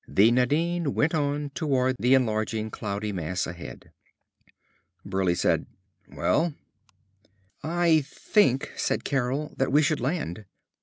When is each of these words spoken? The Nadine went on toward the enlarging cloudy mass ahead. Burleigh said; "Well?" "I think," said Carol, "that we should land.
The 0.07 0.31
Nadine 0.31 0.95
went 0.95 1.13
on 1.13 1.51
toward 1.51 1.95
the 1.99 2.15
enlarging 2.15 2.71
cloudy 2.71 3.11
mass 3.11 3.45
ahead. 3.45 3.91
Burleigh 5.05 5.35
said; 5.35 5.67
"Well?" 6.09 6.55
"I 7.61 8.01
think," 8.07 8.71
said 8.75 9.03
Carol, 9.03 9.53
"that 9.57 9.71
we 9.71 9.83
should 9.83 9.99
land. 9.99 10.45